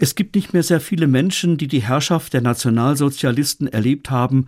[0.00, 4.46] Es gibt nicht mehr sehr viele Menschen, die die Herrschaft der Nationalsozialisten erlebt haben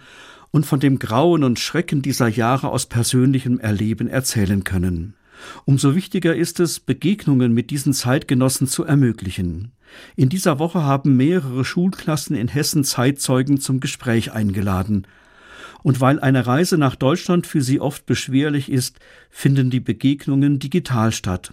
[0.52, 5.14] und von dem Grauen und Schrecken dieser Jahre aus persönlichem Erleben erzählen können.
[5.64, 9.72] Umso wichtiger ist es, Begegnungen mit diesen Zeitgenossen zu ermöglichen.
[10.14, 15.06] In dieser Woche haben mehrere Schulklassen in Hessen Zeitzeugen zum Gespräch eingeladen.
[15.82, 21.10] Und weil eine Reise nach Deutschland für sie oft beschwerlich ist, finden die Begegnungen digital
[21.10, 21.52] statt.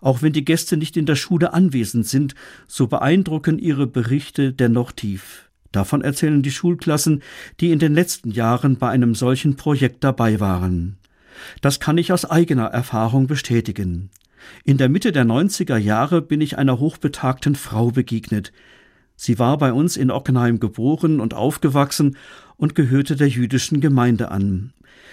[0.00, 2.34] Auch wenn die Gäste nicht in der Schule anwesend sind,
[2.66, 5.50] so beeindrucken ihre Berichte dennoch tief.
[5.72, 7.22] Davon erzählen die Schulklassen,
[7.60, 10.98] die in den letzten Jahren bei einem solchen Projekt dabei waren.
[11.62, 14.10] Das kann ich aus eigener Erfahrung bestätigen.
[14.64, 18.52] In der Mitte der 90er Jahre bin ich einer hochbetagten Frau begegnet.
[19.16, 22.16] Sie war bei uns in Ockenheim geboren und aufgewachsen
[22.56, 24.72] und gehörte der jüdischen Gemeinde an.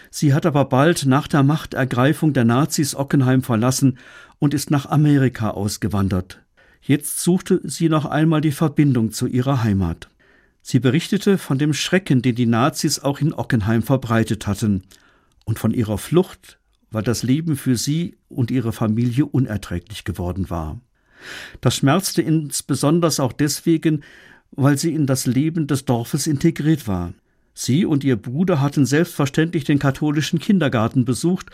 [0.10, 3.98] Sie hat aber bald nach der Machtergreifung der Nazis Ockenheim verlassen
[4.40, 6.42] und ist nach Amerika ausgewandert.
[6.82, 10.10] Jetzt suchte sie noch einmal die Verbindung zu ihrer Heimat.
[10.62, 14.84] Sie berichtete von dem Schrecken, den die Nazis auch in Ockenheim verbreitet hatten,
[15.46, 16.60] und von ihrer Flucht,
[16.92, 20.80] weil das Leben für sie und ihre Familie unerträglich geworden war.
[21.62, 24.04] Das schmerzte insbesondere auch deswegen,
[24.52, 27.14] weil sie in das Leben des Dorfes integriert war.
[27.54, 31.50] Sie und ihr Bruder hatten selbstverständlich den katholischen Kindergarten besucht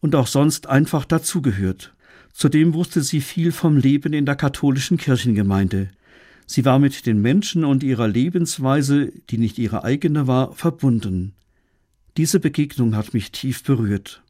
[0.00, 1.92] und auch sonst einfach dazugehört.
[2.32, 5.88] Zudem wusste sie viel vom Leben in der katholischen Kirchengemeinde.
[6.46, 11.34] Sie war mit den Menschen und ihrer Lebensweise, die nicht ihre eigene war, verbunden.
[12.16, 14.22] Diese Begegnung hat mich tief berührt.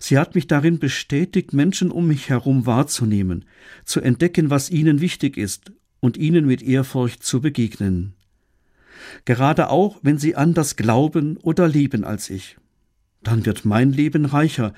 [0.00, 3.44] Sie hat mich darin bestätigt, Menschen um mich herum wahrzunehmen,
[3.84, 8.14] zu entdecken, was ihnen wichtig ist und ihnen mit Ehrfurcht zu begegnen.
[9.24, 12.56] Gerade auch, wenn sie anders glauben oder leben als ich.
[13.22, 14.74] Dann wird mein Leben reicher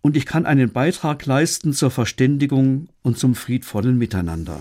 [0.00, 4.60] und ich kann einen Beitrag leisten zur Verständigung und zum friedvollen Miteinander.